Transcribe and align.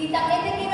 Y 0.00 0.06
también 0.06 0.42
te 0.42 0.67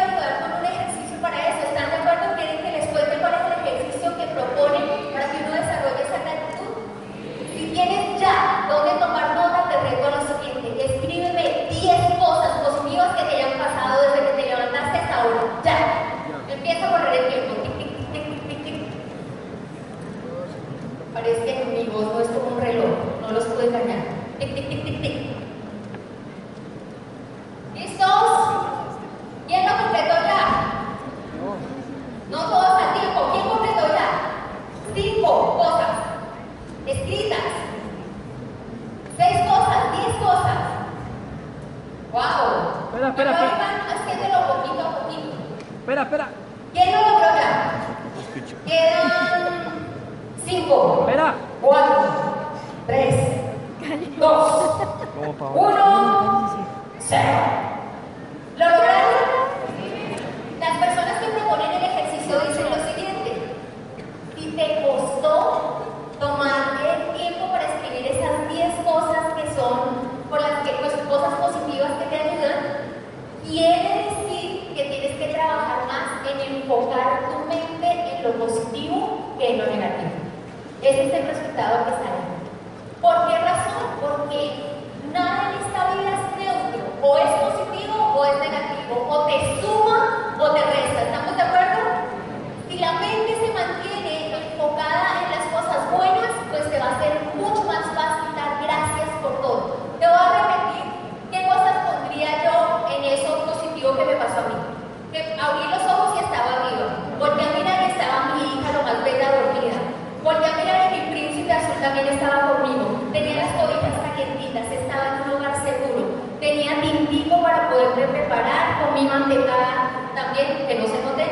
también, 119.09 120.67
que 120.67 120.79
no 120.79 120.87
se 120.87 121.03
note, 121.03 121.23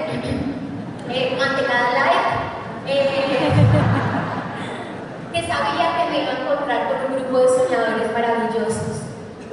eh, 1.11 1.39
ante 1.41 1.65
cada 1.65 1.91
live, 1.93 2.33
eh, 2.87 3.49
que 5.33 5.41
sabía 5.47 5.97
que 5.97 6.11
me 6.11 6.23
iba 6.23 6.33
a 6.33 6.41
encontrar 6.41 6.89
con 6.89 6.97
un 7.07 7.19
grupo 7.19 7.39
de 7.39 7.49
soñadores 7.49 8.13
maravillosos. 8.13 9.03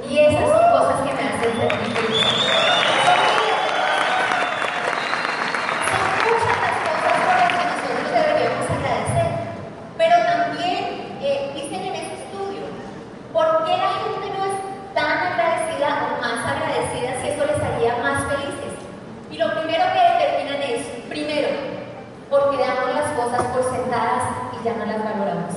Y 0.08 0.18
esas 0.18 0.48
son 0.48 0.70
cosas 0.72 0.96
que 1.06 1.12
me 1.14 1.20
hacen 1.20 1.52
feliz. 1.58 2.19
ya 24.64 24.74
no 24.74 24.84
las 24.84 25.02
valoramos. 25.04 25.54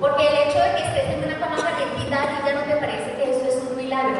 Porque 0.00 0.26
el 0.26 0.36
hecho 0.48 0.58
de 0.58 0.70
que 0.76 0.82
estés 0.82 1.08
en 1.14 1.24
una 1.24 1.38
cama 1.38 1.56
calientita 1.56 2.16
a 2.22 2.46
ya 2.46 2.54
no 2.54 2.62
te 2.62 2.76
parece 2.76 3.12
que 3.16 3.30
eso 3.30 3.44
es 3.46 3.70
un 3.70 3.76
milagro. 3.76 4.18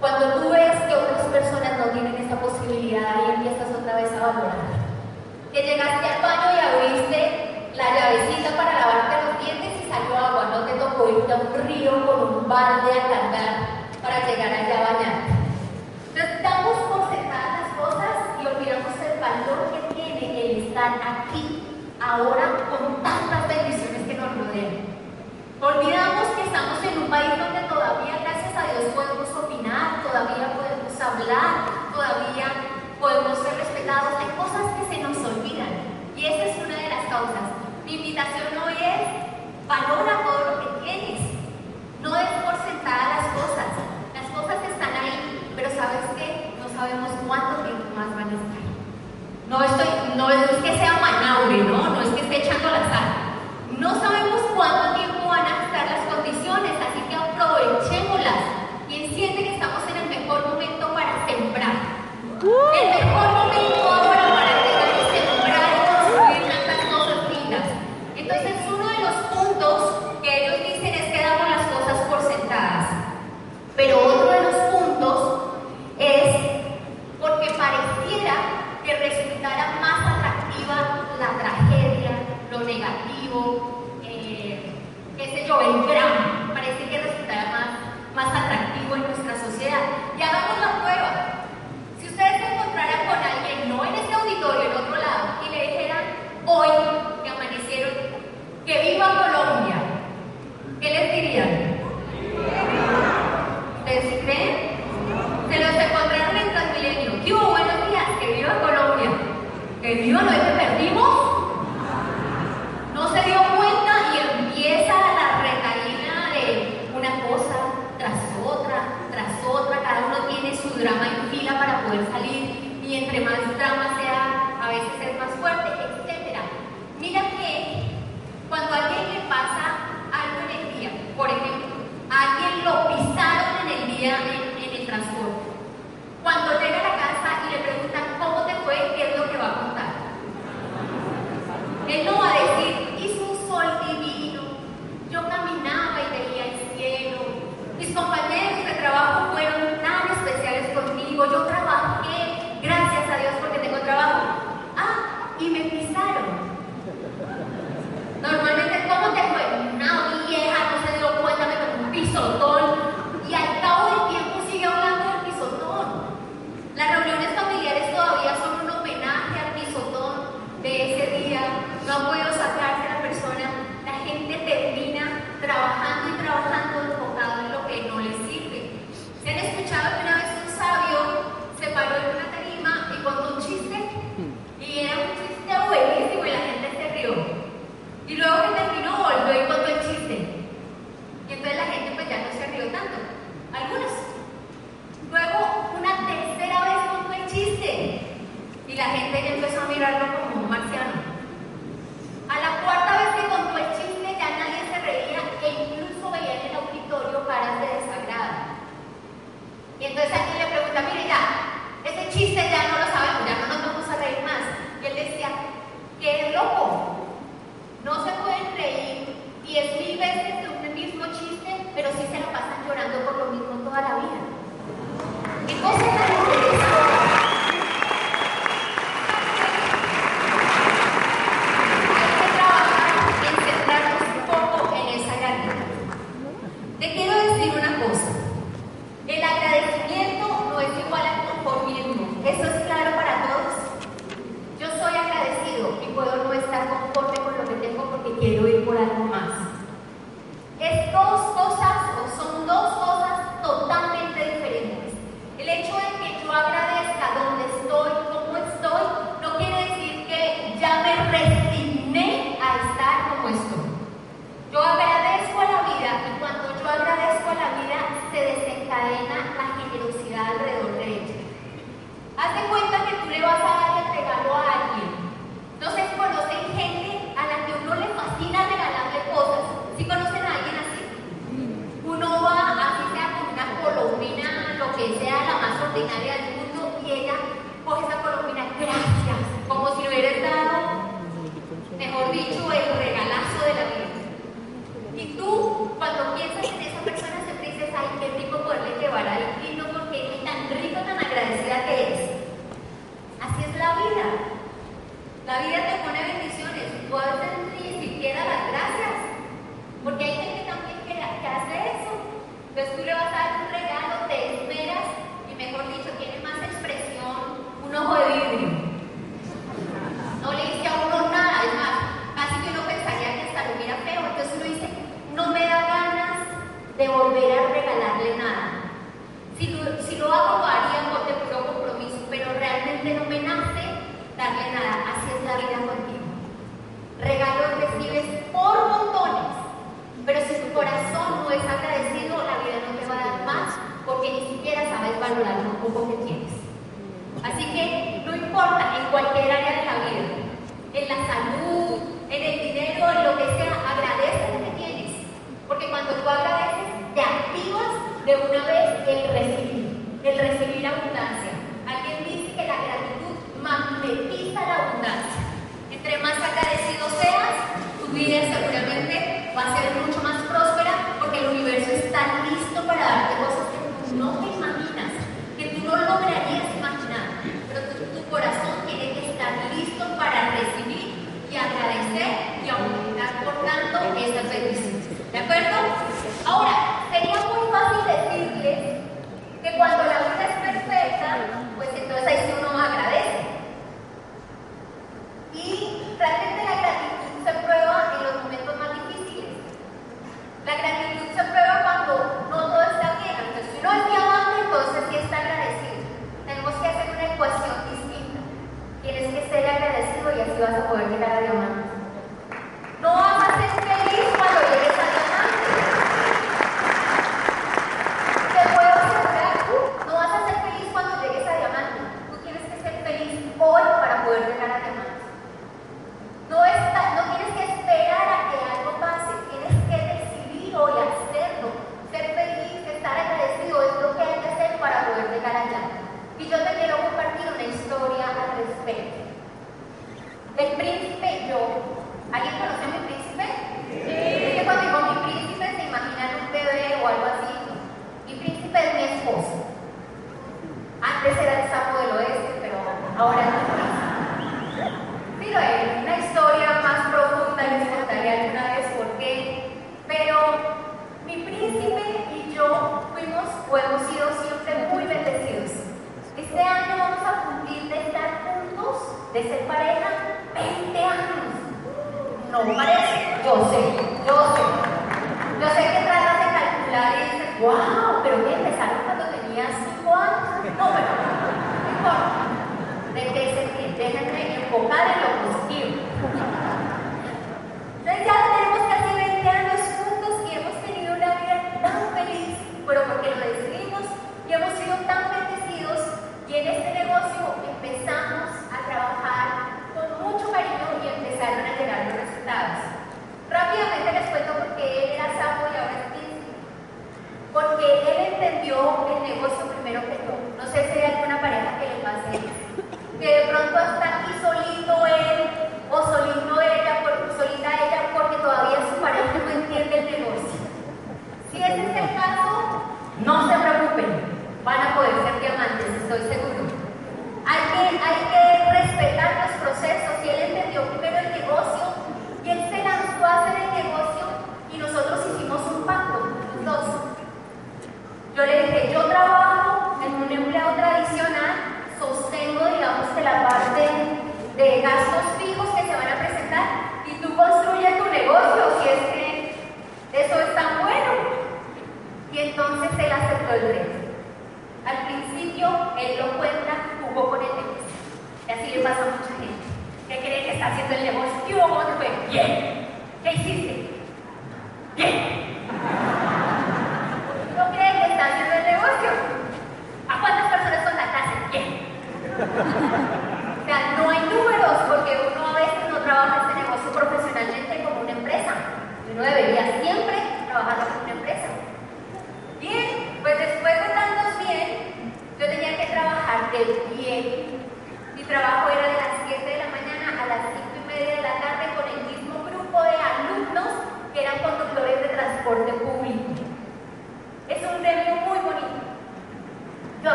Cuando 0.00 0.40
tú 0.40 0.50
ves 0.50 0.72
que 0.86 0.94
otras 0.94 1.26
personas 1.26 1.78
no 1.78 1.92
tienen 1.92 2.14
esa 2.14 2.40
posibilidad 2.40 3.14
y 3.26 3.30
empiezas 3.34 3.68
otra 3.74 3.96
vez 3.96 4.10
a 4.12 4.26
valorar. 4.26 4.56
Que 5.52 5.62
llegaste 5.62 6.06
al 6.06 6.22
baño 6.22 6.48
y 6.54 6.58
abriste 6.58 7.70
la 7.74 7.84
llavecita 7.94 8.56
para 8.56 8.78
lavarte 8.78 9.26
los 9.26 9.44
dientes 9.44 9.72
y 9.82 9.90
salió 9.90 10.16
agua, 10.16 10.50
no 10.54 10.64
te 10.64 10.72
tocó 10.78 11.08
irte 11.08 11.32
a 11.32 11.36
un 11.36 11.66
río 11.66 12.06
con 12.06 12.20
un 12.38 12.48
balde 12.48 12.92
a 12.92 13.08
cantar 13.10 13.52
para 14.02 14.26
llegar 14.26 14.52
allá 14.54 14.78
a 14.78 14.92
bañar. 14.92 15.17
ahora 22.08 22.64
con 22.72 23.02
tantas 23.02 23.48
bendiciones 23.48 24.08
que 24.08 24.14
nos 24.14 24.32
rodean. 24.32 24.80
Olvidamos 25.60 26.26
que 26.32 26.42
estamos 26.48 26.80
en 26.80 27.02
un 27.04 27.10
país 27.10 27.36
donde 27.36 27.68
todavía, 27.68 28.16
gracias 28.24 28.56
a 28.56 28.72
Dios, 28.72 28.94
podemos 28.96 29.28
opinar, 29.36 30.00
todavía 30.00 30.56
podemos 30.56 30.92
hablar, 30.96 31.92
todavía 31.92 32.48
podemos 32.98 33.36
ser 33.44 33.60
respetados. 33.60 34.16
Hay 34.16 34.32
cosas 34.40 34.64
que 34.72 34.84
se 34.88 35.02
nos 35.02 35.18
olvidan 35.18 35.84
y 36.16 36.24
esa 36.24 36.44
es 36.46 36.56
una 36.64 36.76
de 36.80 36.88
las 36.88 37.04
causas. 37.12 37.44
Mi 37.84 37.96
invitación 37.96 38.56
hoy 38.56 38.76
es 38.80 39.68
valora 39.68 40.24
todo 40.24 40.40
lo 40.48 40.54
que 40.64 40.84
tienes. 40.84 41.20
No 42.00 42.16
es 42.16 42.37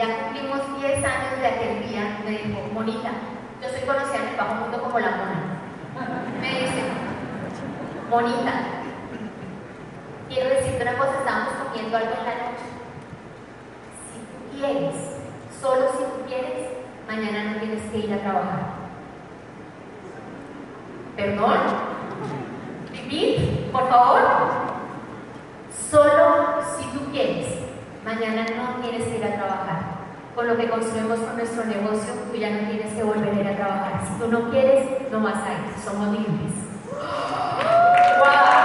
ya 0.00 0.24
cumplimos 0.24 0.60
10 0.80 1.04
años 1.04 1.40
de 1.40 1.46
aquel 1.46 1.86
día, 1.86 2.20
me 2.24 2.30
dijo, 2.30 2.60
Monita, 2.72 3.10
yo 3.60 3.68
soy 3.68 3.80
conocida 3.80 4.16
en 4.16 4.28
el 4.28 4.36
bajo 4.36 4.54
mundo 4.54 4.82
como 4.82 4.98
la 4.98 5.10
mona. 5.10 5.60
Me 6.40 6.48
dice, 6.48 6.84
Monita, 8.08 8.52
quiero 10.26 10.48
decirte 10.48 10.82
una 10.82 10.96
cosa, 10.96 11.18
estábamos 11.18 11.52
comiendo 11.64 11.96
algo 11.98 12.12
en 12.12 12.24
la 12.24 12.34
noche. 12.34 12.66
Si 14.08 14.20
tú 14.24 14.56
quieres, 14.56 14.94
solo 15.60 15.90
si 15.92 16.04
tú 16.04 16.26
quieres, 16.26 16.68
mañana 17.06 17.52
no 17.52 17.60
tienes 17.60 17.82
que 17.90 17.98
ir 17.98 18.14
a 18.14 18.20
trabajar. 18.20 18.60
¿Perdón? 21.14 21.58
¿Vivir? 22.90 23.68
Por 23.70 23.86
favor. 23.90 24.20
Solo 25.90 26.62
si 26.78 26.84
tú 26.86 27.12
quieres, 27.12 27.48
mañana 28.02 28.46
no 28.56 28.80
tienes 28.80 29.06
que 29.06 29.18
ir 29.18 29.24
a 29.26 29.34
trabajar 29.34 29.89
con 30.34 30.46
lo 30.46 30.56
que 30.56 30.68
construimos 30.68 31.18
con 31.18 31.36
nuestro 31.36 31.64
negocio, 31.64 32.14
tú 32.30 32.36
ya 32.36 32.50
no 32.50 32.68
tienes 32.68 32.92
que 32.94 33.02
volver 33.02 33.34
a 33.34 33.40
ir 33.40 33.48
a 33.48 33.56
trabajar. 33.56 34.00
Si 34.06 34.20
tú 34.20 34.30
no 34.30 34.50
quieres, 34.50 35.10
no 35.10 35.26
a 35.26 35.30
ir. 35.30 35.84
Somos 35.84 36.18
libres. 36.18 36.52
¡Wow! 38.18 38.60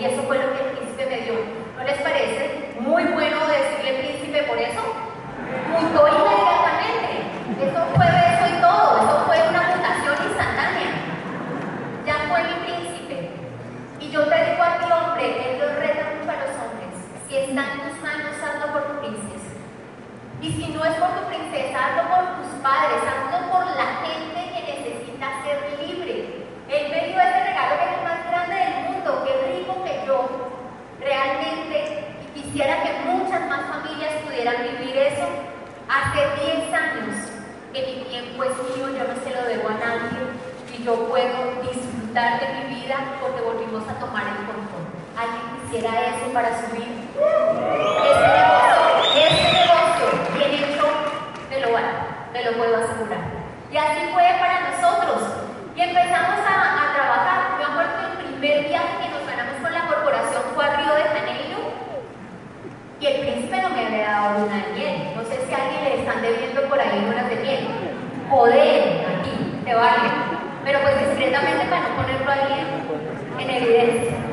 y 0.00 0.04
eso 0.04 0.22
fue 0.22 0.38
lo 0.38 0.52
que 0.52 0.62
el 0.62 0.70
príncipe 0.76 1.06
me 1.06 1.18
dio. 1.22 1.34
¿No 1.76 1.84
les 1.84 1.98
parece 1.98 2.74
muy 2.78 3.04
bueno 3.04 3.38
decirle 3.46 3.98
príncipe 4.00 4.42
por 4.44 4.58
eso? 4.58 4.80
Mutó 5.72 6.06
inmediatamente. 6.06 7.26
Eso 7.58 7.80
fue 7.94 8.06
eso 8.06 8.44
y 8.46 8.60
todo. 8.60 8.96
Eso 9.02 9.24
fue 9.26 9.36
una 9.48 9.62
mutación 9.74 10.16
instantánea. 10.28 10.90
Ya 12.06 12.14
fue 12.28 12.44
mi 12.44 12.54
príncipe. 12.64 13.30
Y 14.00 14.10
yo 14.10 14.22
te 14.28 14.44
digo 14.50 14.62
a 14.62 14.78
ti, 14.78 14.86
hombre, 14.92 15.52
él 15.52 15.58
lo 15.58 15.66
reta 15.80 16.14
mucho 16.14 16.30
a 16.30 16.36
los 16.46 16.54
hombres. 16.62 16.94
Si 17.28 17.36
está 17.58 17.74
en 17.74 17.90
tus 17.90 18.02
manos, 18.02 18.72
por 18.72 18.82
tu 18.86 19.00
princesa. 19.00 19.58
Y 20.40 20.52
si 20.52 20.68
no 20.68 20.84
es 20.84 20.94
por 20.94 21.10
tu 21.10 21.26
princesa, 21.26 21.74
hazlo 21.74 22.02
por 22.06 22.24
tus 22.38 22.50
padres, 22.62 23.02
hazlo 23.02 23.50
por 23.50 23.66
la 23.74 24.06
gente 24.06 24.40
que 24.54 24.60
necesita 24.78 25.26
ser 25.42 25.58
libre. 25.82 26.46
Él 26.68 26.84
me 26.90 27.08
dio 27.08 27.18
ese 27.18 27.44
regalo 27.50 27.74
que 27.78 27.88
es 27.90 28.02
más 28.06 28.20
grande 28.30 28.54
del 28.54 28.74
mundo, 28.86 29.24
que 29.24 29.58
rico 29.58 29.84
que 29.84 30.06
yo. 30.06 30.28
Realmente 31.00 32.14
quisiera 32.34 32.82
que 32.82 32.92
muchas 33.10 33.48
más 33.48 33.66
familias 33.66 34.22
pudieran 34.24 34.62
vivir 34.62 34.96
eso. 34.96 35.26
Hace 35.88 36.20
10 36.46 36.74
años 36.74 37.16
que 37.72 37.80
mi 37.82 38.04
tiempo 38.04 38.44
es 38.44 38.54
mío, 38.70 38.88
yo 38.94 39.02
no 39.02 39.16
se 39.24 39.34
lo 39.34 39.42
debo 39.48 39.68
a 39.68 39.78
nadie 39.82 40.20
y 40.76 40.84
yo 40.84 41.08
puedo 41.08 41.62
disfrutar 41.62 42.38
de 42.38 42.46
mi 42.54 42.74
vida 42.76 43.18
porque 43.20 43.40
volvimos 43.40 43.88
a 43.88 43.98
tomar 43.98 44.22
el 44.28 44.46
control. 44.46 45.07
¿Alguien 45.18 45.66
quisiera 45.66 46.14
eso 46.14 46.30
para 46.32 46.46
su 46.62 46.70
vida? 46.78 46.94
Este 48.06 48.28
negocio, 48.38 48.86
este 49.18 49.50
negocio 49.50 50.06
bien 50.38 50.54
hecho, 50.62 50.86
te 51.50 51.58
lo, 51.58 51.74
te 52.32 52.44
lo 52.44 52.56
puedo 52.56 52.76
asegurar. 52.76 53.26
Y 53.68 53.76
así 53.78 54.00
fue 54.14 54.22
para 54.38 54.70
nosotros. 54.70 55.18
Y 55.74 55.80
empezamos 55.80 56.38
a, 56.46 56.94
trabajar. 56.94 57.58
Me 57.58 57.64
acuerdo 57.64 57.98
que 57.98 58.28
el 58.28 58.34
primer 58.38 58.68
viaje 58.68 58.94
que 59.02 59.10
nos 59.10 59.26
ganamos 59.26 59.58
con 59.60 59.72
la 59.74 59.86
corporación 59.88 60.42
fue 60.54 60.64
a 60.64 60.76
Río 60.76 60.94
de 60.94 61.02
Janeiro. 61.02 61.58
Y 63.00 63.06
el 63.06 63.18
príncipe 63.18 63.60
no 63.60 63.70
me 63.70 63.86
había 63.86 64.10
dado 64.10 64.46
una 64.46 64.54
de 64.54 64.72
miel. 64.78 65.16
No 65.16 65.22
sé 65.24 65.34
si 65.34 65.52
a 65.52 65.64
alguien 65.66 65.82
le 65.82 65.98
están 65.98 66.22
debiendo 66.22 66.62
por 66.68 66.78
ahí 66.78 67.04
unas 67.10 67.28
de 67.28 67.36
miel. 67.42 67.66
Poder, 68.30 69.02
aquí, 69.18 69.34
te 69.64 69.74
vale. 69.74 70.10
Pero 70.62 70.78
pues 70.78 70.94
discretamente 71.10 71.66
para 71.66 71.88
no 71.88 71.96
ponerlo 71.96 72.30
ahí 72.30 72.66
en, 73.34 73.42
en 73.42 73.50
evidencia. 73.50 74.27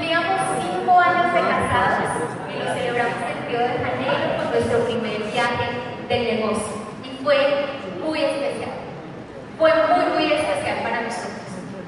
Cumplíamos 0.00 0.40
cinco 0.64 0.98
años 0.98 1.34
de 1.34 1.40
casados 1.40 2.08
y 2.48 2.58
lo 2.58 2.72
celebramos 2.72 3.20
en 3.20 3.48
Río 3.48 3.58
de 3.58 3.84
Janeiro 3.84 4.36
con 4.38 4.50
nuestro 4.50 4.78
primer 4.86 5.30
viaje 5.30 5.76
del 6.08 6.40
negocio. 6.40 6.72
Y 7.04 7.22
fue 7.22 7.36
muy 8.02 8.18
especial 8.18 8.70
fue 9.58 9.70
muy, 9.92 10.04
muy 10.16 10.32
especial 10.32 10.78
para 10.82 11.02
nosotros. 11.02 11.36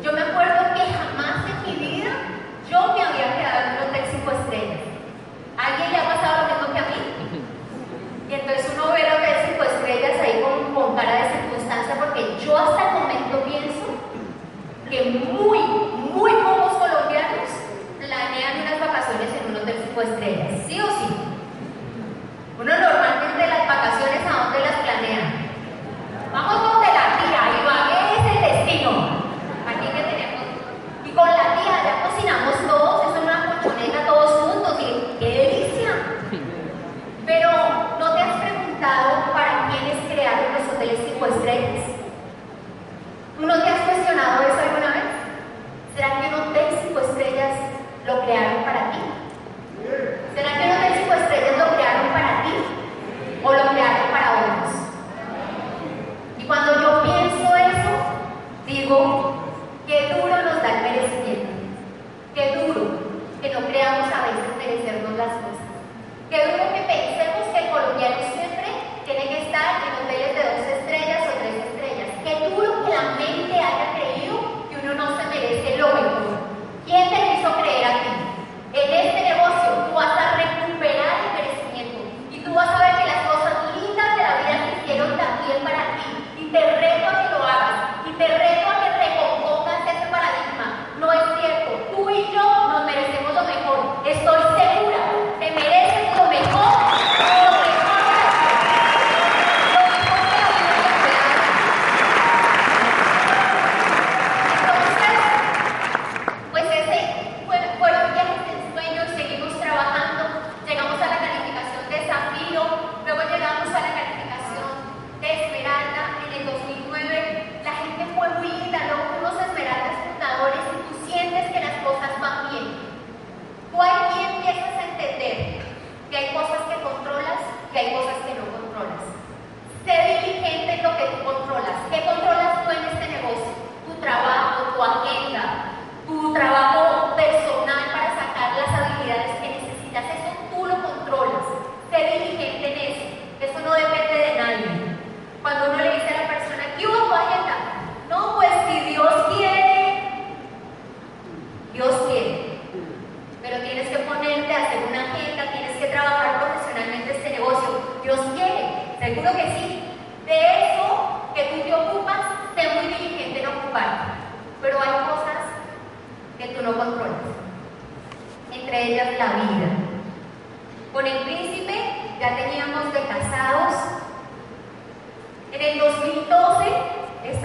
Yo 0.05 0.13
me 0.13 0.21
acuerdo 0.21 0.61
que 0.77 0.93
jamás 0.93 1.41
en 1.49 1.57
mi 1.65 1.89
vida 1.89 2.13
yo 2.69 2.93
me 2.93 3.01
había 3.01 3.33
quedado 3.33 3.61
en 3.65 3.77
un 3.81 3.89
hotel 3.89 4.05
cinco 4.13 4.31
estrellas. 4.31 4.85
¿Alguien 5.57 5.93
le 5.93 5.97
ha 5.97 6.05
pasado 6.05 6.37
lo 6.37 6.53
mismo 6.53 6.75
que 6.75 6.79
a 6.81 6.89
mí? 6.93 7.01
Y 8.29 8.35
entonces 8.35 8.73
uno 8.77 8.93
ve 8.93 9.01
el 9.01 9.13
hotel 9.17 9.37
cinco 9.49 9.65
estrellas 9.65 10.21
ahí 10.21 10.45
con, 10.45 10.75
con 10.75 10.97
cara 10.97 11.15
de 11.17 11.31
circunstancia, 11.33 11.97
porque 11.97 12.45
yo 12.45 12.59
hasta 12.59 12.89
el 12.89 12.93
momento 12.93 13.41
pienso 13.49 13.89
que 14.91 15.01
muy, 15.33 15.61
muy 16.13 16.33
pocos 16.45 16.77
colombianos 16.77 17.49
planean 18.13 18.61
unas 18.61 18.81
vacaciones 18.81 19.29
en 19.33 19.51
un 19.51 19.57
hotel 19.57 19.82
¿sí 20.67 20.81
o 20.81 20.87
sí? 20.87 21.15
Uno 22.59 22.65
normalmente 22.65 23.12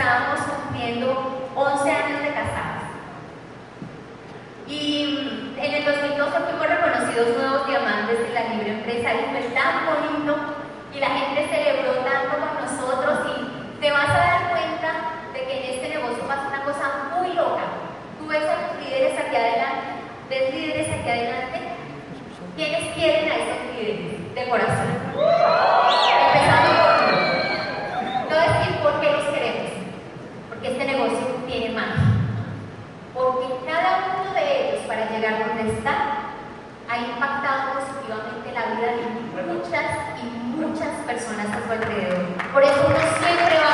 estábamos 0.08 0.40
cumpliendo 0.40 1.50
11 1.54 1.92
años 1.92 2.22
de 2.22 2.30
casados. 2.30 2.84
Y 4.66 5.20
mm, 5.20 5.60
en 5.60 5.74
el 5.74 5.84
2012 5.84 6.32
fuimos 6.32 6.68
reconocidos 6.68 7.38
nuevos 7.38 7.68
diamantes 7.68 8.20
de 8.20 8.34
la 8.34 8.44
libre 8.54 8.72
empresa 8.72 9.14
y 9.14 9.32
fue 9.32 9.42
tan 9.52 9.86
bonito 9.86 10.36
y 10.94 11.00
la 11.00 11.10
gente 11.10 11.50
celebró 11.52 11.92
tanto 12.08 12.38
con 12.40 12.56
nosotros 12.56 13.20
y 13.36 13.82
te 13.82 13.92
vas 13.92 14.10
a 14.10 14.27
muchas 40.78 40.94
personas 41.08 41.48
a 41.48 41.66
su 41.66 41.72
alrededor. 41.72 42.22
Por 42.54 42.64
eso 42.64 42.86
uno 42.86 42.98
siempre 43.20 43.58
va 43.58 43.67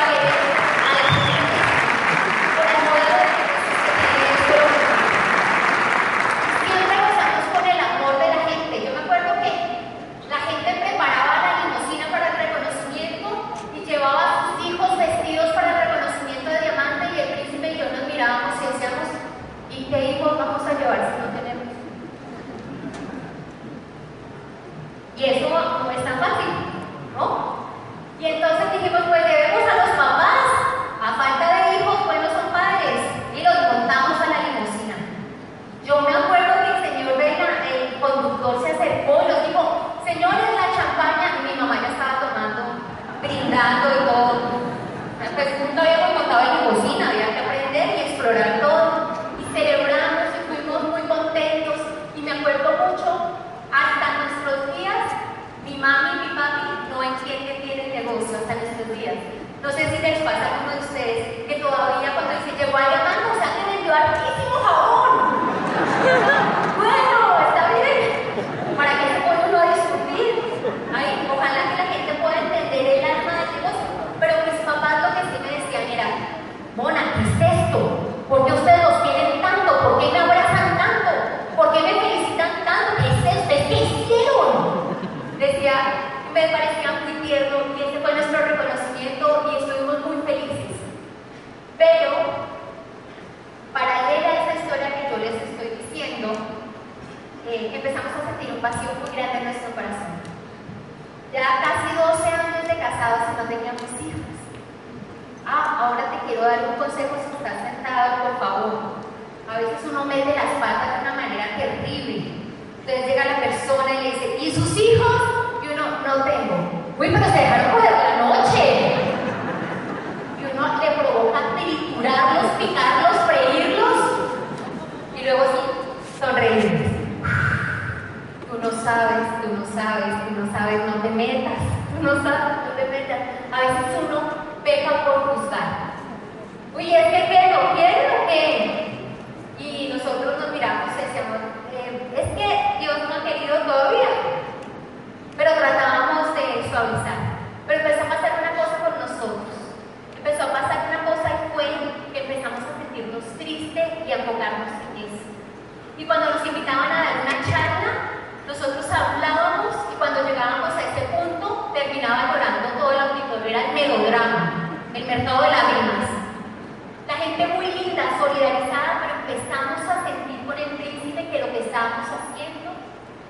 estábamos 171.74 172.06
haciendo 172.06 172.70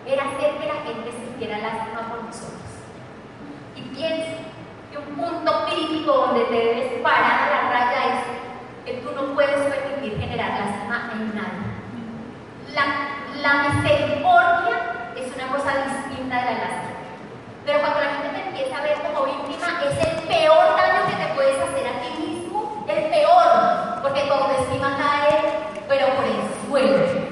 era 0.04 0.24
hacer 0.24 0.60
que 0.60 0.66
la 0.68 0.84
gente 0.84 1.10
sintiera 1.16 1.64
lástima 1.64 2.12
por 2.12 2.24
nosotros. 2.24 2.60
Y 3.74 3.80
pienso 3.96 4.36
que 4.92 4.98
un 4.98 5.16
punto 5.16 5.64
crítico 5.64 6.12
donde 6.12 6.44
te 6.44 6.52
debes 6.52 7.00
parar 7.00 7.48
la 7.48 7.70
raya 7.72 8.04
es 8.12 8.20
que 8.84 9.00
tú 9.00 9.12
no 9.12 9.32
puedes 9.32 9.56
permitir 9.56 10.20
generar 10.20 10.60
lástima 10.60 11.10
en 11.14 11.34
nadie. 11.34 11.72
La, 13.40 13.72
misericordia 13.72 14.76
es 15.16 15.34
una 15.36 15.48
cosa 15.48 15.72
distinta 15.88 16.36
de 16.36 16.44
la 16.44 16.52
lástima. 16.52 17.00
Pero 17.64 17.80
cuando 17.80 18.00
la 18.00 18.12
gente 18.12 18.28
te 18.28 18.48
empieza 18.48 18.76
a 18.76 18.82
ver 18.82 18.98
como 19.08 19.24
víctima, 19.24 19.80
es 19.88 20.06
el 20.06 20.28
peor 20.28 20.76
daño 20.76 21.06
que 21.08 21.16
te 21.16 21.34
puedes 21.34 21.56
hacer 21.62 21.86
a 21.86 22.00
ti 22.02 22.20
mismo, 22.20 22.84
el 22.88 23.04
peor, 23.08 24.02
porque 24.02 24.20
tu 24.20 24.32
autoestima 24.34 24.98
cae, 24.98 25.40
pero 25.88 26.08
por 26.08 26.24
el 26.26 26.68
suelo 26.68 27.23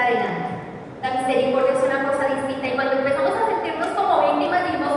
adelante. 0.00 0.54
La 1.02 1.10
misericordia 1.12 1.72
es 1.72 1.84
una 1.84 2.10
cosa 2.10 2.34
distinta 2.34 2.66
y 2.66 2.72
cuando 2.72 2.92
empezamos 2.92 3.32
a 3.32 3.46
sentirnos 3.46 3.88
como 3.88 4.32
víctimas 4.32 4.64
dijimos 4.64 4.92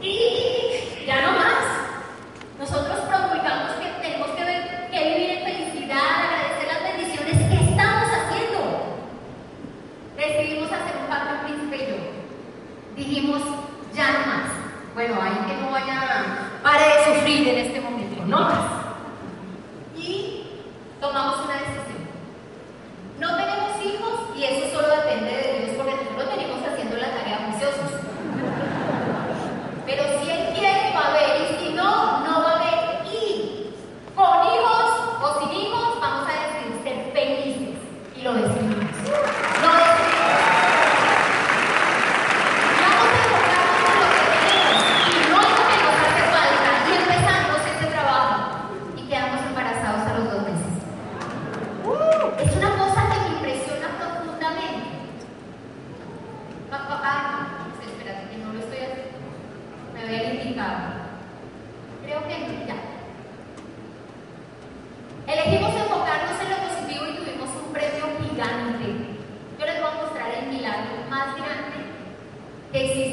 ¡y 0.00 1.06
ya 1.06 1.22
no 1.22 1.32
más! 1.32 1.64
Nosotros 2.58 2.98
promulgamos 3.00 3.72
que 3.78 3.88
tenemos 4.02 4.28
que, 4.30 4.44
ver, 4.44 4.88
que 4.90 5.04
vivir 5.04 5.30
en 5.30 5.44
felicidad, 5.44 5.98
agradecer 5.98 6.66
las 6.66 6.82
bendiciones 6.82 7.36
que 7.48 7.70
estamos 7.70 8.08
haciendo. 8.10 8.60
Decidimos 10.16 10.72
hacer 10.72 10.96
un 11.00 11.08
pacto 11.08 11.46
príncipe 11.46 11.76
y 11.76 11.86
yo. 11.86 11.96
Dijimos, 12.96 13.42
ya 13.94 14.10
no 14.10 14.18
más. 14.26 14.50
Bueno, 14.94 15.14
hay 15.22 15.46
que 15.46 15.62
no 15.62 15.70
vaya, 15.70 16.58
para 16.62 16.84
de 16.84 17.04
sufrir 17.04 17.48
en 17.48 17.58
este 17.66 17.80
momento, 17.80 18.24
no 18.26 18.40
más. 18.40 18.58
Y 19.96 20.50
tomamos 21.00 21.44
una 21.44 21.54
decisión. 21.54 21.77
Hey. 72.72 73.07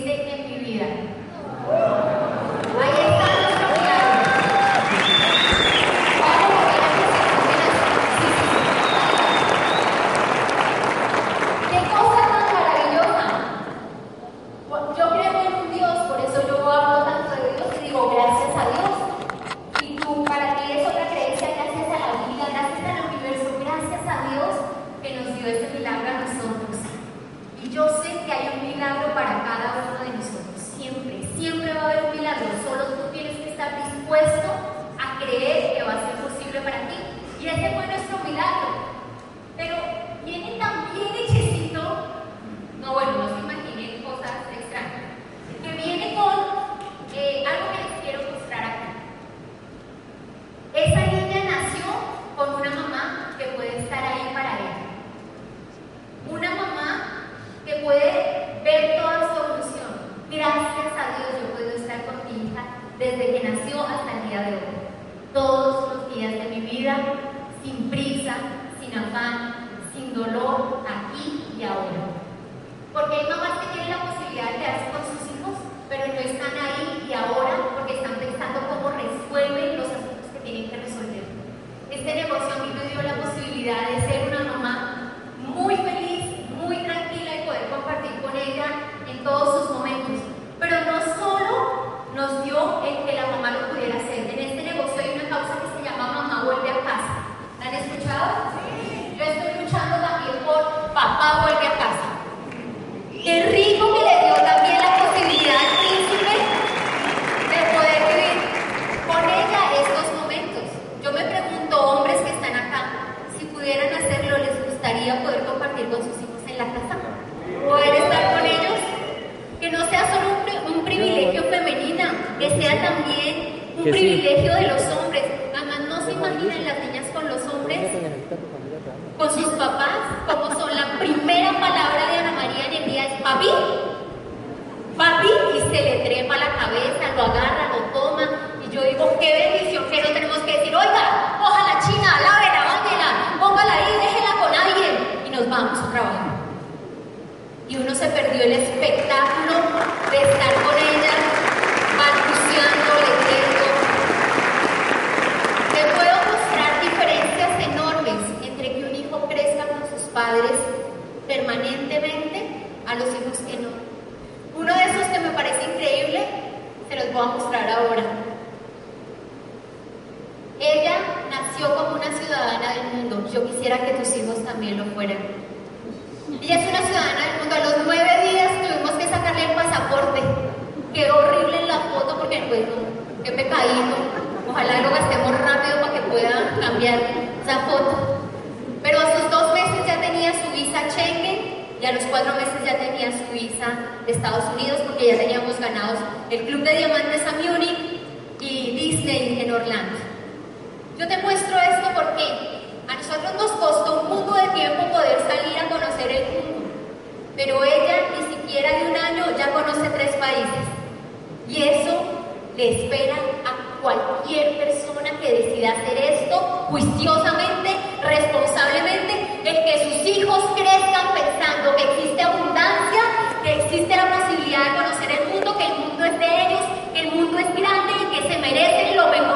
hijos 220.06 220.44
crezcan 220.56 221.14
pensando 221.14 221.76
que 221.76 221.84
existe 221.84 222.22
abundancia, 222.22 223.02
que 223.44 223.56
existe 223.56 223.96
la 223.96 224.08
posibilidad 224.10 224.64
de 224.64 224.78
conocer 224.78 225.12
el 225.20 225.34
mundo, 225.34 225.58
que 225.58 225.66
el 225.66 225.78
mundo 225.80 226.06
es 226.06 226.20
de 226.20 226.26
ellos, 226.26 226.62
que 226.94 227.00
el 227.00 227.12
mundo 227.12 227.40
es 227.40 227.56
grande 227.56 227.94
y 228.02 228.16
que 228.16 228.34
se 228.34 228.40
merecen 228.40 228.98
lo 228.98 229.08
mejor. 229.08 229.35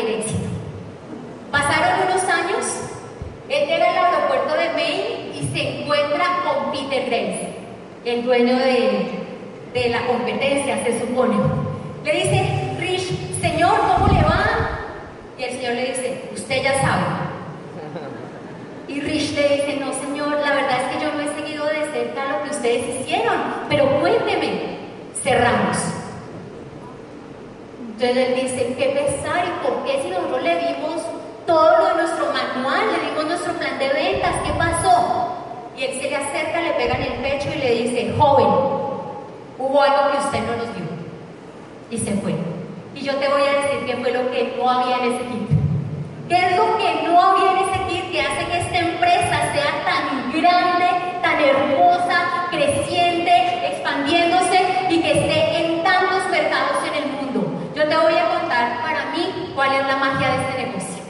Éxito. 0.00 0.48
Pasaron 1.50 2.08
unos 2.08 2.22
años, 2.24 2.66
él 3.48 3.68
llega 3.68 3.90
al 3.90 4.14
aeropuerto 4.14 4.54
de 4.54 4.68
Maine 4.70 5.30
y 5.34 5.48
se 5.52 5.80
encuentra 5.80 6.24
con 6.44 6.72
Peter 6.72 7.06
Grace, 7.06 7.48
el 8.04 8.24
dueño 8.24 8.56
de, 8.56 9.08
de 9.72 9.88
la 9.90 10.06
competencia, 10.06 10.82
se 10.84 11.00
supone. 11.00 11.36
Le 12.04 12.12
dice, 12.12 12.76
Rich, 12.78 13.40
señor, 13.40 13.76
¿cómo 13.80 14.12
le 14.12 14.22
va? 14.22 14.44
Y 15.38 15.44
el 15.44 15.50
Señor 15.52 15.74
le 15.74 15.86
dice, 15.86 16.22
usted 16.34 16.62
ya 16.62 16.80
sabe. 16.80 17.02
Y 18.86 19.00
Rich 19.00 19.34
le 19.34 19.56
dice, 19.56 19.76
no 19.80 19.92
Señor, 19.92 20.28
la 20.40 20.54
verdad 20.54 20.80
es 20.82 20.96
que 20.96 21.04
yo 21.04 21.12
no 21.12 21.20
he 21.20 21.34
seguido 21.34 21.66
de 21.66 21.90
cerca 21.92 22.24
lo 22.30 22.44
que 22.44 22.50
ustedes 22.50 23.00
hicieron, 23.00 23.34
pero 23.68 24.00
cuénteme. 24.00 24.74
Cerramos. 25.22 25.93
Entonces 27.96 28.28
él 28.28 28.34
dice, 28.42 28.74
qué 28.76 28.86
pesar 28.88 29.44
y 29.46 29.64
por 29.64 29.84
qué 29.84 30.02
si 30.02 30.10
nosotros 30.10 30.42
le 30.42 30.56
dimos 30.56 31.02
todo 31.46 31.86
de 31.86 32.02
nuestro 32.02 32.26
manual, 32.32 32.80
le 32.90 33.08
dimos 33.08 33.24
nuestro 33.26 33.52
plan 33.54 33.78
de 33.78 33.88
ventas, 33.88 34.34
¿qué 34.44 34.52
pasó? 34.58 35.34
Y 35.76 35.84
él 35.84 36.00
se 36.00 36.10
le 36.10 36.16
acerca, 36.16 36.60
le 36.60 36.72
pega 36.72 36.96
en 36.96 37.02
el 37.02 37.22
pecho 37.22 37.48
y 37.54 37.58
le 37.58 37.70
dice, 37.82 38.14
joven, 38.18 38.46
hubo 39.58 39.80
algo 39.80 40.10
que 40.10 40.18
usted 40.18 40.40
no 40.40 40.56
nos 40.56 40.74
dio. 40.74 40.86
Y 41.90 41.98
se 41.98 42.12
fue. 42.16 42.34
Y 42.96 43.00
yo 43.00 43.14
te 43.14 43.28
voy 43.28 43.42
a 43.42 43.62
decir 43.62 43.86
qué 43.86 43.96
fue 43.96 44.10
lo 44.10 44.28
que 44.32 44.54
no 44.58 44.68
había 44.68 44.96
en 44.98 45.12
ese 45.12 45.24
kit. 45.26 45.48
¿Qué 46.28 46.36
es 46.36 46.56
lo 46.56 46.76
que 46.78 47.02
no 47.06 47.20
había 47.20 47.52
en 47.52 47.58
ese 47.58 47.78
kit 47.88 48.10
que 48.10 48.20
hace 48.20 48.44
que 48.46 48.58
esta 48.58 48.78
empresa 48.78 49.52
sea 49.52 49.84
tan 49.84 50.32
grande, 50.32 50.86
tan 51.22 51.40
hermosa, 51.40 52.48
creciente, 52.50 53.68
expandiéndose 53.68 54.58
y 54.90 55.00
que 55.00 55.12
esté 55.12 55.64
en 55.64 55.84
tantos 55.84 56.28
mercados 56.30 56.78
en 56.88 57.02
el 57.02 57.10
mundo? 57.12 57.24
Yo 57.74 57.88
te 57.88 57.96
voy 57.96 58.14
a 58.14 58.28
contar 58.28 58.80
para 58.80 59.06
mí 59.10 59.52
cuál 59.64 59.80
es 59.80 59.86
la 59.86 59.96
magia 59.96 60.28
de 60.28 60.36
este 60.42 60.66
negocio. 60.66 61.02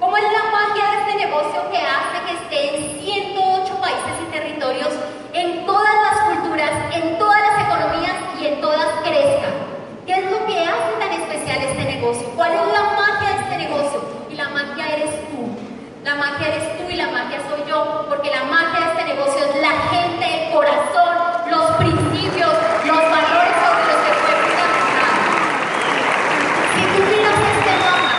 ¿Cómo 0.00 0.16
es 0.16 0.24
la 0.24 0.44
magia 0.50 0.84
de 0.90 0.96
este 1.00 1.26
negocio 1.26 1.70
que 1.70 1.76
hace 1.76 2.16
que 2.24 2.32
esté 2.32 2.76
en 2.78 3.04
108 3.04 3.74
países 3.78 4.14
y 4.22 4.32
territorios, 4.32 4.88
en 5.34 5.66
todas 5.66 5.94
las 6.02 6.16
culturas, 6.24 6.70
en 6.94 7.18
todas 7.18 7.42
las 7.42 7.60
economías 7.66 8.14
y 8.40 8.46
en 8.46 8.60
todas 8.62 8.86
crezcan? 9.02 9.52
¿Qué 10.06 10.14
es 10.14 10.30
lo 10.30 10.46
que 10.46 10.64
hace 10.64 10.92
tan 10.98 11.12
especial 11.12 11.58
este 11.60 11.84
negocio? 11.84 12.26
¿Cuál 12.36 12.52
es 12.54 12.72
la 12.72 12.82
magia 12.96 13.28
de 13.28 13.42
este 13.42 13.56
negocio? 13.68 14.00
Y 14.30 14.34
la 14.34 14.48
magia 14.48 14.88
eres 14.96 15.10
tú. 15.28 15.44
La 16.04 16.14
magia 16.14 16.48
eres 16.48 16.78
tú 16.78 16.84
y 16.90 16.96
la 16.96 17.08
magia 17.08 17.38
soy 17.50 17.68
yo, 17.68 18.06
porque 18.08 18.30
la 18.30 18.44
magia 18.44 18.80
de 18.80 18.92
este 18.92 19.04
negocio 19.12 19.44
es 19.44 19.60
la 19.60 19.74
gente, 19.92 20.24
el 20.46 20.52
corazón, 20.54 21.16
los 21.50 21.70
principios, 21.76 22.52
los 22.86 22.96
valores 22.96 23.54
sobre 23.60 23.84
los 23.92 24.00
que 24.04 24.12
fue 24.24 24.34
fundamentado. 24.40 25.24
Si 26.74 26.82
tú 26.90 27.00
miras 27.08 27.38
este 27.54 27.72
mapa, 27.84 28.12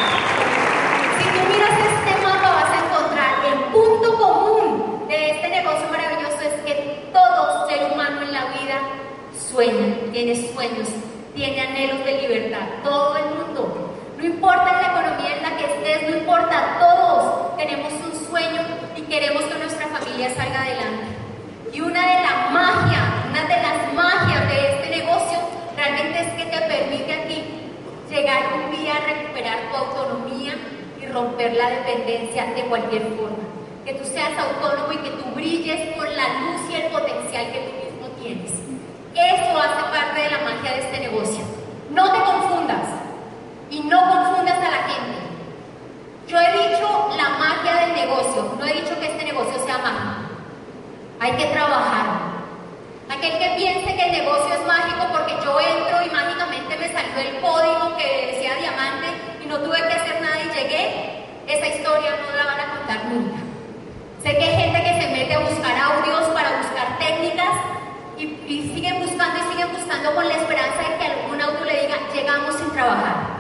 si 1.19 1.25
tú 1.33 1.41
miras 1.51 1.75
este 1.91 2.13
mapa 2.25 2.49
vas 2.57 2.71
a 2.71 2.77
encontrar 2.85 3.31
el 3.51 3.57
punto 3.75 4.17
común 4.17 5.07
de 5.07 5.31
este 5.31 5.49
negocio 5.49 5.87
maravilloso 5.91 6.41
es 6.41 6.55
que 6.65 7.09
todo 7.13 7.67
ser 7.67 7.91
humano 7.91 8.21
en 8.21 8.31
la 8.31 8.45
vida 8.45 8.77
sueña, 9.51 9.93
tiene 10.15 10.33
sueños, 10.53 10.87
tiene 11.35 11.59
anhelos 11.59 12.05
de 12.05 12.21
libertad, 12.21 12.65
todo 12.85 13.17
el 13.17 13.25
mundo. 13.35 13.91
No 14.17 14.23
importa 14.23 14.79
la 14.81 14.87
economía 14.95 15.35
en 15.35 15.43
la 15.43 15.57
que 15.57 15.65
estés, 15.65 16.09
no 16.09 16.15
importa, 16.19 16.77
todos 16.79 17.57
tenemos 17.57 17.91
un 17.91 18.29
sueño 18.29 18.61
y 18.95 19.01
queremos 19.01 19.43
que 19.43 19.59
nuestra 19.59 19.87
familia 19.87 20.33
salga 20.33 20.61
adelante. 20.61 21.03
Y 21.73 21.81
una 21.81 21.99
de 21.99 22.23
las 22.23 22.49
magias, 22.53 23.03
una 23.29 23.43
de 23.43 23.61
las 23.61 23.93
magias 23.93 24.47
de 24.47 24.71
este 24.71 24.89
negocio 25.01 25.37
realmente 25.75 26.21
es 26.21 26.31
que 26.31 26.45
te 26.45 26.61
permite 26.61 27.13
a 27.13 27.27
ti 27.27 27.43
llegar 28.09 28.41
un 28.53 28.71
día 28.71 28.93
a 28.95 29.13
recuperar 29.13 29.69
tu 29.69 29.75
autonomía 29.75 30.53
y 31.01 31.07
romper 31.07 31.55
la 31.55 31.71
dependencia 31.71 32.53
de 32.55 32.61
cualquier 32.61 33.01
forma. 33.17 33.43
Que 33.83 33.95
tú 33.95 34.05
seas 34.05 34.31
autónomo 34.39 34.93
y 34.93 34.97
que 34.99 35.09
tú 35.09 35.35
brilles 35.35 35.93
por 35.93 36.07
la 36.07 36.39
luz 36.39 36.61
y 36.71 36.75
el 36.75 36.83
potencial 36.83 37.51
que 37.51 37.59
tú 37.59 37.83
mismo 37.83 38.07
tienes. 38.23 38.64
Eso 39.15 39.57
hace 39.57 39.83
parte 39.91 40.21
de 40.21 40.29
la 40.29 40.39
magia 40.39 40.71
de 40.73 40.79
este 40.81 40.99
negocio. 40.99 41.43
No 41.89 42.11
te 42.11 42.19
confundas 42.19 42.83
y 43.69 43.79
no 43.79 43.97
confundas 43.97 44.57
a 44.57 44.71
la 44.71 44.83
gente. 44.89 45.19
Yo 46.27 46.37
he 46.37 46.51
dicho 46.51 47.09
la 47.15 47.29
magia 47.29 47.85
del 47.85 47.95
negocio, 47.95 48.55
no 48.59 48.65
he 48.65 48.73
dicho 48.73 48.99
que 48.99 49.07
este 49.07 49.23
negocio 49.23 49.57
sea 49.65 49.77
mágico. 49.77 50.35
Hay 51.21 51.31
que 51.33 51.45
trabajar. 51.45 52.35
Aquel 53.09 53.37
que 53.37 53.55
piense 53.55 53.95
que 53.95 54.03
el 54.03 54.11
negocio 54.11 54.53
es 54.53 54.67
mágico 54.67 55.05
porque 55.13 55.35
yo 55.43 55.59
entro 55.61 56.01
y 56.03 56.09
mágicamente 56.09 56.75
me 56.75 56.91
salió 56.91 57.17
el 57.17 57.39
código 57.39 57.95
que 57.95 58.33
decía 58.33 58.55
diamante 58.55 59.07
y 59.43 59.47
no 59.47 59.59
tuve 59.59 59.77
que 59.77 59.93
hacer 59.93 60.21
nada 60.21 60.41
y 60.41 60.49
llegué, 60.57 61.23
esa 61.47 61.67
historia 61.67 62.11
no 62.19 62.35
la 62.35 62.45
van 62.45 62.59
a 62.59 62.75
contar 62.75 63.05
nunca. 63.05 63.37
Sé 64.23 64.35
que 64.35 64.43
hay 64.43 64.55
gente 64.55 64.83
que 64.83 65.01
se 65.01 65.11
mete 65.11 65.35
a 65.35 65.39
buscar 65.39 65.77
audios 65.77 66.23
para 66.33 66.57
buscar 66.57 66.97
técnicas 66.97 67.34
y, 68.17 68.23
y 68.23 68.71
siguen 68.73 69.01
buscando 69.01 69.39
y 69.39 69.51
siguen 69.51 69.71
buscando 69.73 70.15
con 70.15 70.27
la 70.27 70.35
esperanza 70.35 70.77
de 70.77 70.97
que 70.97 71.05
algún 71.05 71.41
auto 71.41 71.65
le 71.65 71.81
diga, 71.81 71.97
llegamos 72.13 72.55
sin 72.55 72.71
trabajar. 72.71 73.35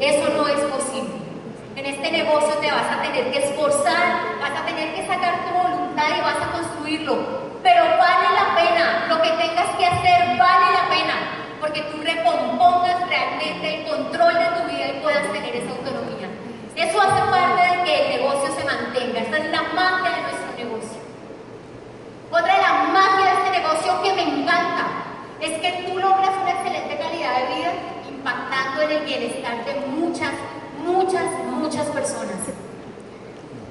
Eso 0.00 0.28
no 0.36 0.46
es 0.48 0.60
posible. 0.72 1.18
En 1.76 1.86
este 1.86 2.10
negocio 2.10 2.54
te 2.60 2.70
vas 2.70 2.90
a 2.90 3.02
tener 3.02 3.30
que 3.30 3.38
esforzar, 3.38 4.38
vas 4.40 4.60
a 4.60 4.66
tener 4.66 4.94
que 4.94 5.06
sacar 5.06 5.46
tu 5.46 5.54
voluntad 5.54 6.06
y 6.16 6.20
vas 6.20 6.42
a 6.42 6.52
construirlo. 6.52 7.48
Pero 7.62 7.82
vale 7.84 8.28
la 8.34 8.54
pena, 8.56 9.06
lo 9.08 9.22
que 9.22 9.30
tengas 9.30 9.76
que 9.76 9.86
hacer 9.86 10.36
vale 10.38 10.72
la 10.72 10.88
pena, 10.88 11.14
porque 11.60 11.82
tú 11.82 12.02
recompongas 12.02 13.08
realmente 13.08 13.74
el 13.74 13.86
control 13.86 14.34
de 14.34 14.46
tu 14.58 14.68
vida 14.68 14.88
y 14.88 15.00
puedas 15.02 15.32
tener 15.32 15.54
esa 15.54 15.70
autonomía. 15.70 16.28
Eso 16.74 17.00
hace 17.00 17.30
parte 17.30 17.62
de 17.62 17.84
que 17.84 18.04
el 18.04 18.20
negocio 18.22 18.54
se 18.54 18.64
mantenga. 18.64 19.20
Esa 19.20 19.38
es 19.38 19.50
la 19.50 19.62
magia 19.74 20.16
de 20.16 20.22
nuestro 20.22 20.52
negocio. 20.56 21.00
Otra 22.30 22.54
de 22.54 22.62
las 22.62 22.88
magias 22.92 23.37
de 23.50 23.58
negocio 23.58 24.02
que 24.02 24.12
me 24.12 24.22
encanta 24.22 24.86
es 25.40 25.60
que 25.60 25.84
tú 25.84 25.98
logras 25.98 26.30
una 26.42 26.50
excelente 26.50 26.98
calidad 26.98 27.36
de 27.38 27.54
vida 27.54 27.72
impactando 28.08 28.82
en 28.82 28.90
el 28.90 29.04
bienestar 29.04 29.64
de 29.64 29.74
muchas, 29.86 30.32
muchas, 30.84 31.24
muchas 31.50 31.86
personas. 31.86 32.36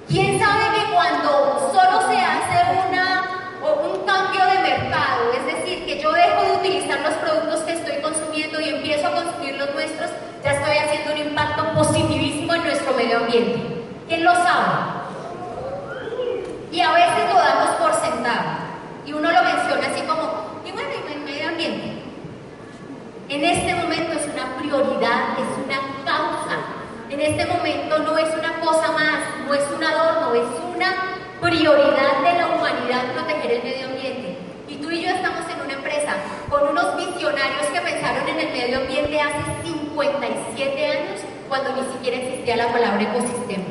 ¿Quién 0.08 0.40
sabe 0.40 0.64
que 0.76 0.94
cuando 0.94 1.72
solo 1.74 2.10
se 2.10 2.18
hace 2.18 2.88
una, 2.88 3.58
o 3.62 3.90
un 3.90 4.06
cambio 4.06 4.46
de 4.46 4.60
mercado, 4.60 5.34
es 5.34 5.46
decir, 5.46 5.86
que 5.86 6.00
yo 6.00 6.12
dejo 6.14 6.44
de 6.44 6.52
utilizar 6.54 7.02
los 7.02 7.14
productos 7.16 7.60
que 7.62 7.74
estoy 7.74 8.02
consumiendo 8.02 8.62
y 8.62 8.70
empiezo 8.70 9.08
a 9.08 9.12
consumir 9.12 9.56
los 9.58 9.74
nuestros, 9.74 10.10
ya 10.44 10.52
estoy 10.52 10.78
haciendo 10.78 11.12
un 11.12 11.28
impacto 11.28 11.74
positivismo 11.74 12.54
en 12.54 12.64
nuestro 12.64 12.94
medio 12.94 13.18
ambiente? 13.18 13.84
¿Quién 14.08 14.24
lo 14.24 14.34
sabe? 14.34 14.98
Y 16.72 16.80
a 16.80 16.92
veces 16.94 17.34
lo 17.34 17.40
damos 17.40 17.70
por 17.76 17.94
sentado. 17.94 18.67
57 39.98 40.86
años 40.86 41.22
cuando 41.50 41.76
ni 41.76 41.82
siquiera 41.92 42.18
existía 42.18 42.56
la 42.56 42.72
palabra 42.72 43.02
ecosistema. 43.02 43.66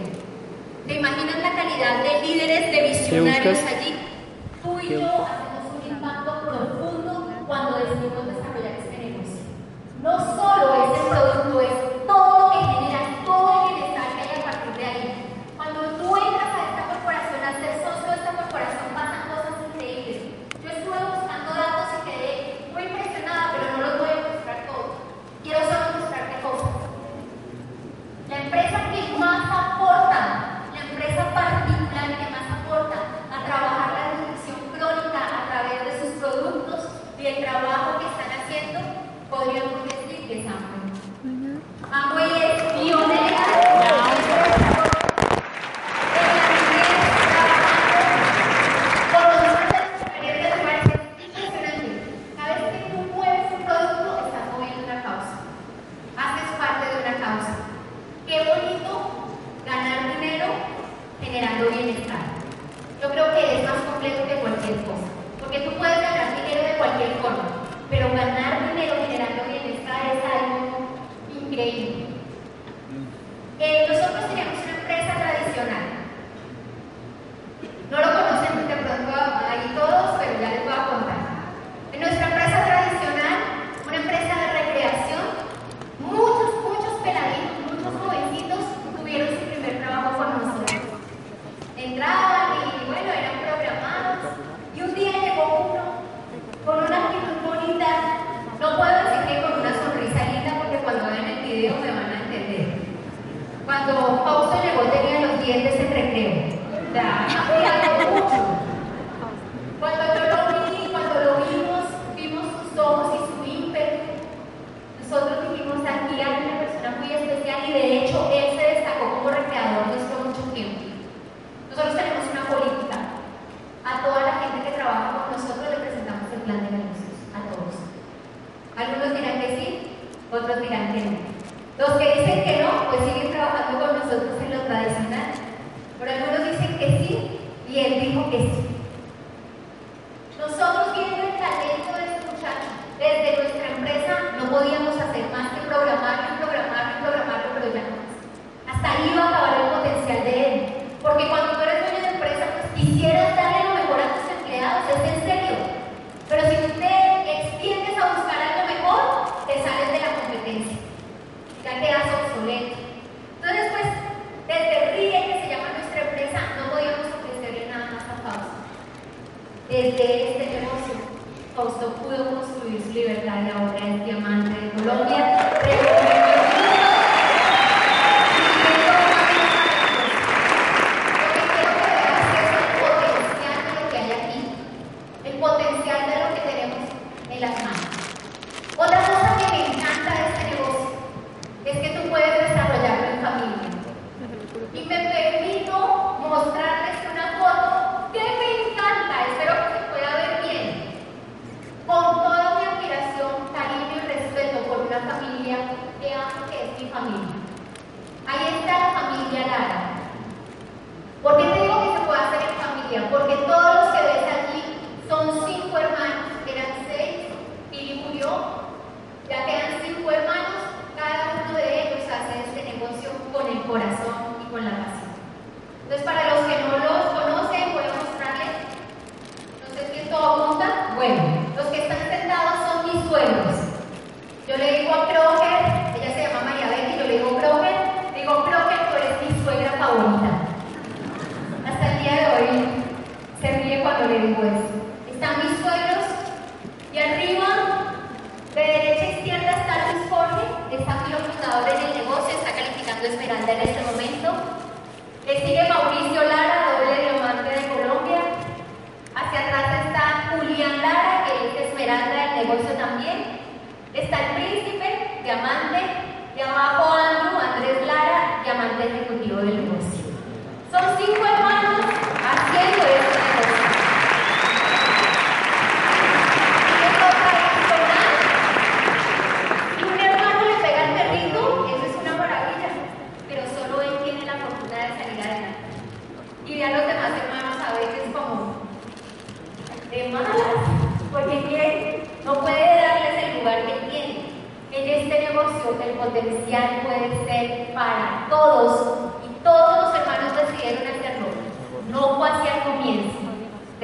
¿Te 0.88 0.94
imaginas 0.94 1.38
la 1.38 1.52
calidad 1.52 2.02
de 2.02 2.26
líderes, 2.26 2.72
de 2.72 2.88
visionarios? 2.88 3.58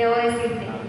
debo 0.02 0.14
decirte 0.16 0.81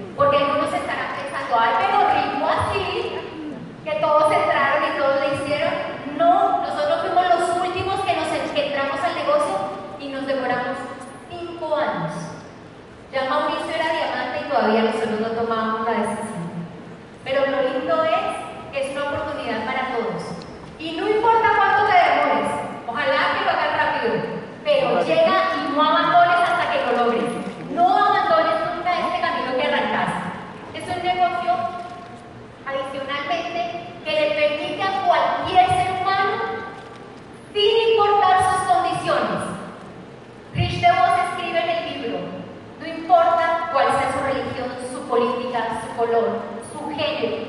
color, 45.95 46.39
su 46.71 46.89
género, 46.95 47.45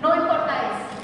no 0.00 0.16
importa 0.16 0.52
eso. 0.56 0.94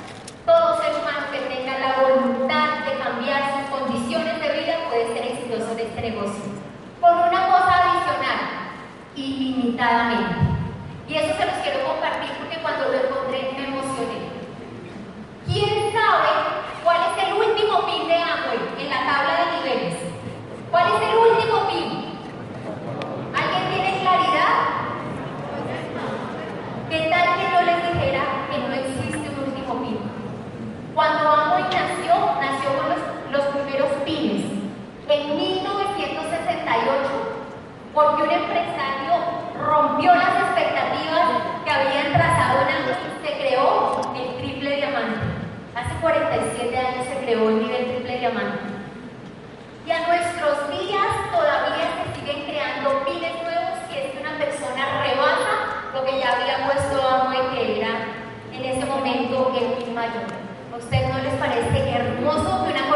Todo 0.44 0.82
ser 0.82 0.92
humano 0.94 1.26
que 1.32 1.54
tenga 1.54 1.78
la 1.78 2.02
voluntad 2.02 2.84
de 2.84 2.98
cambiar 2.98 3.42
sus 3.52 3.78
condiciones 3.78 4.40
de 4.40 4.48
vida 4.48 4.76
puede 4.88 5.12
ser 5.14 5.32
exitoso 5.32 5.72
en 5.72 5.80
este 5.80 6.00
negocio. 6.00 6.44
Por 7.00 7.12
una 7.12 7.46
cosa 7.46 7.90
adicional, 7.90 8.40
ilimitadamente. 9.14 10.39
un 38.30 38.36
empresario 38.36 39.12
rompió 39.58 40.14
las 40.14 40.30
expectativas 40.38 41.26
que 41.64 41.70
habían 41.70 42.12
trazado 42.12 42.62
en 42.62 42.76
algo 42.76 42.92
y 42.94 43.26
se 43.26 43.38
creó 43.38 44.00
el 44.14 44.36
triple 44.40 44.76
diamante. 44.76 45.18
Hace 45.74 45.94
47 46.00 46.78
años 46.78 47.06
se 47.06 47.24
creó 47.24 47.48
el 47.48 47.62
nivel 47.62 47.84
triple 47.86 48.18
diamante. 48.18 48.58
Y 49.84 49.90
a 49.90 50.06
nuestros 50.06 50.70
días 50.70 51.10
todavía 51.32 51.90
se 51.98 52.20
siguen 52.20 52.46
creando 52.46 53.02
miles 53.04 53.34
nuevos 53.42 53.74
si 53.88 53.98
es 53.98 54.12
que 54.12 54.20
una 54.20 54.38
persona 54.38 55.02
rebasa 55.02 55.90
lo 55.92 56.04
que 56.04 56.20
ya 56.20 56.30
había 56.30 56.66
puesto 56.66 57.02
a 57.02 57.32
que 57.52 57.80
era 57.80 58.06
en 58.52 58.64
ese 58.64 58.86
momento 58.86 59.52
el 59.58 59.92
mayor. 59.92 60.30
¿A 60.72 60.76
ustedes 60.76 61.08
no 61.08 61.18
les 61.18 61.34
parece 61.34 61.90
hermoso 61.90 62.64
que 62.64 62.78
una 62.78 62.89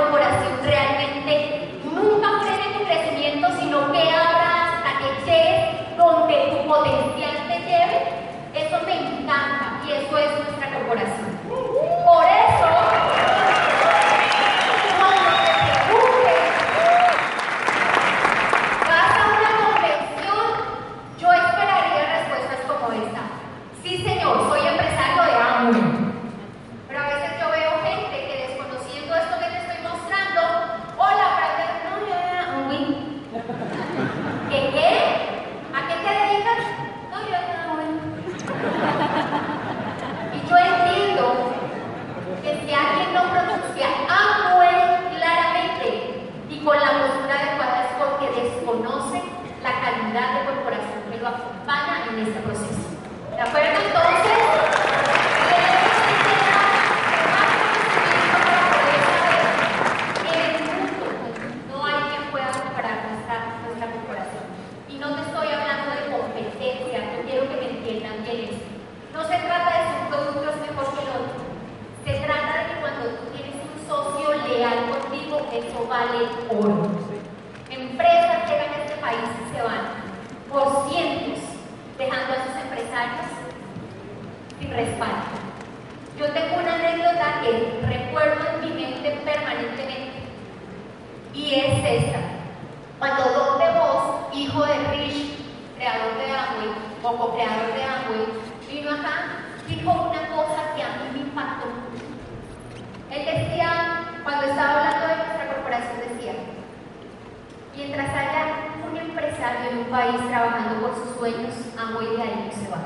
un 109.79 109.87
país 109.91 110.21
trabajando 110.29 110.87
por 110.87 110.95
sus 110.95 111.17
sueños, 111.19 111.53
Amway 111.77 112.17
de 112.17 112.23
ahí 112.23 112.47
no 112.47 112.53
se 112.55 112.71
va. 112.71 112.79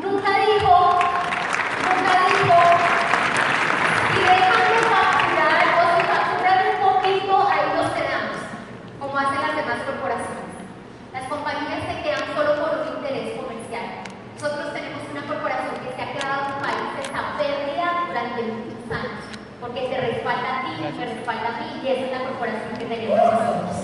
Nunca 0.00 0.30
dijo, 0.40 0.96
nunca 1.84 2.12
dijo, 2.24 2.56
y 4.16 4.20
déjame 4.24 4.80
facturar 4.88 5.60
o 5.76 5.84
si 5.92 6.00
facturar 6.08 6.72
un 6.72 6.80
poquito, 6.80 7.36
ahí 7.48 7.68
nos 7.76 7.92
quedamos, 7.92 8.40
como 8.98 9.12
hacen 9.18 9.42
las 9.44 9.52
demás 9.56 9.80
corporaciones. 9.84 10.56
Las 11.12 11.28
compañías 11.28 11.84
se 11.84 12.00
quedan 12.02 12.24
solo 12.34 12.56
por 12.62 12.70
un 12.80 12.88
interés 12.96 13.36
comercial. 13.36 14.08
Nosotros 14.40 14.72
tenemos 14.72 15.04
una 15.12 15.20
corporación 15.26 15.74
que 15.84 15.92
se 15.92 16.00
ha 16.00 16.16
quedado 16.16 16.48
en 16.48 16.54
un 16.54 16.60
país 16.64 16.96
esta 17.02 17.36
pérdida 17.36 18.08
durante 18.08 18.40
muchos 18.40 18.88
años, 18.88 19.20
porque 19.60 19.84
se 19.90 20.00
respalda 20.00 20.48
a 20.48 20.64
ti, 20.64 20.80
te 20.80 21.04
respalda 21.04 21.48
a 21.48 21.60
mí, 21.60 21.68
y 21.82 21.88
esa 21.92 22.04
es 22.06 22.12
la 22.12 22.20
corporación 22.24 22.72
que 22.78 22.86
tenemos 22.86 23.18
nosotros. 23.18 23.76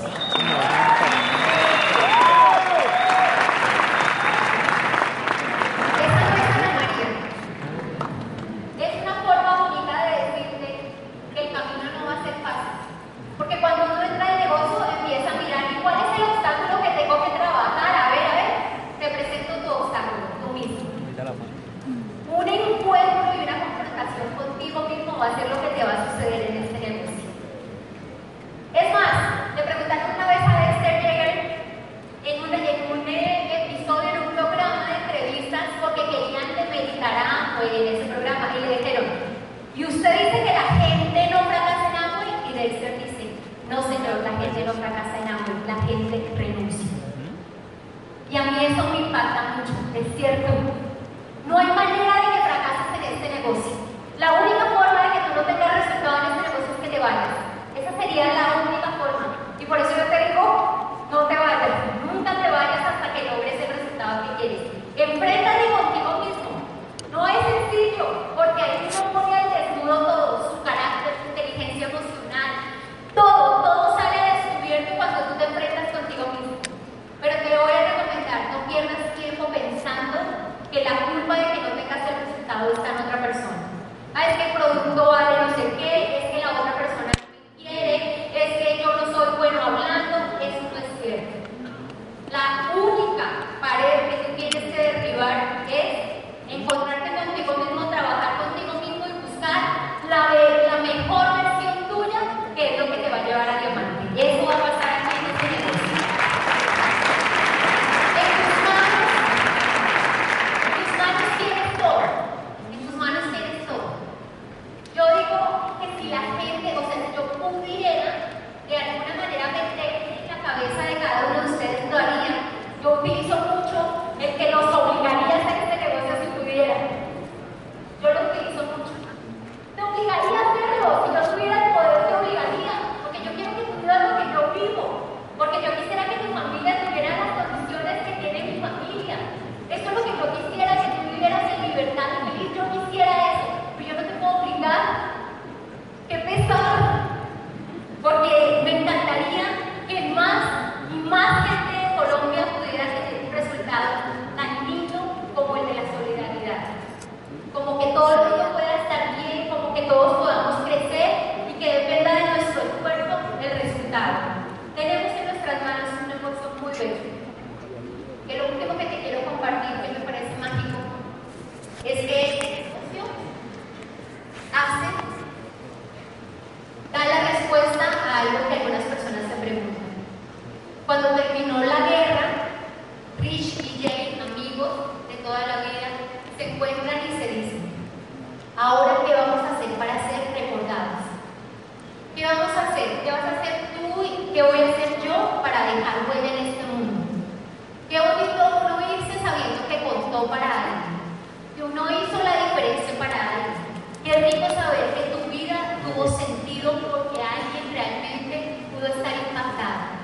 Rico 204.35 204.51
saber 204.53 204.95
que 204.95 205.15
tu 205.15 205.31
vida 205.31 205.79
tuvo 205.85 206.11
sentido 206.11 206.73
porque 206.91 207.23
alguien 207.23 207.71
realmente 207.73 208.67
pudo 208.75 208.87
estar 208.89 209.15
impactado. 209.15 209.95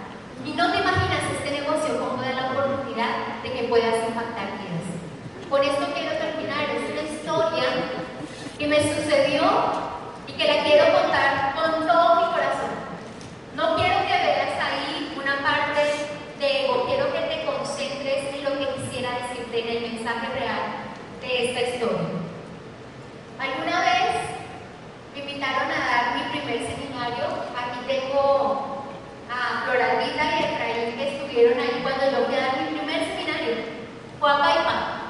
Y 0.46 0.52
no 0.52 0.70
te 0.70 0.78
imaginas 0.78 1.34
este 1.34 1.50
negocio 1.50 1.98
como 1.98 2.22
da 2.22 2.30
la 2.30 2.50
oportunidad 2.52 3.42
de 3.42 3.50
que 3.50 3.64
puedas 3.64 4.06
impactar 4.06 4.54
vidas. 4.62 4.86
Con 5.50 5.64
esto 5.64 5.84
quiero 5.94 6.14
terminar. 6.14 6.70
Es 6.70 6.92
una 6.92 7.02
historia 7.10 7.64
que 8.56 8.66
me 8.68 8.78
sucedió 8.94 9.42
y 10.28 10.32
que 10.34 10.46
la 10.46 10.62
quiero 10.62 10.84
contar 10.94 11.54
con 11.56 11.88
todo 11.88 12.14
mi 12.14 12.26
corazón. 12.30 12.74
No 13.56 13.74
quiero 13.74 13.98
que 14.06 14.14
veas 14.14 14.54
ahí 14.62 15.12
una 15.20 15.42
parte 15.42 16.06
de 16.38 16.66
ego, 16.66 16.86
quiero 16.86 17.12
que 17.12 17.18
te 17.18 17.44
concentres 17.44 18.32
en 18.32 18.44
lo 18.44 18.50
que 18.60 18.80
quisiera 18.80 19.10
decirte, 19.26 19.58
en 19.58 19.76
el 19.76 19.92
mensaje 19.92 20.28
real 20.38 20.62
de 21.20 21.48
esta 21.48 21.74
historia. 21.74 22.30
Alguna 23.40 23.80
vez 23.80 24.20
me 25.14 25.20
invitaron 25.20 25.72
a 25.72 25.80
dar 25.80 26.14
mi 26.14 26.22
primer 26.28 26.58
seminario. 26.60 27.24
Aquí 27.56 27.80
tengo 27.88 28.84
a 29.32 29.64
Floralvita 29.64 30.24
y 30.24 30.28
a 30.28 30.40
Efraín 30.40 30.96
que 30.98 31.08
estuvieron 31.08 31.58
ahí 31.58 31.80
cuando 31.82 32.04
yo 32.10 32.26
fui 32.26 32.34
a 32.34 32.40
dar 32.42 32.60
mi 32.60 32.78
primer 32.78 33.00
seminario. 33.02 33.54
Fue 34.20 34.30
a 34.30 34.38
Paipa. 34.40 35.00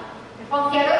Confiaron 0.51 1.00